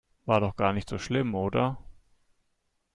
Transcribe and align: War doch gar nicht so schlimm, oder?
War 0.25 0.39
doch 0.39 0.55
gar 0.55 0.73
nicht 0.73 0.89
so 0.89 0.97
schlimm, 0.97 1.35
oder? 1.35 1.77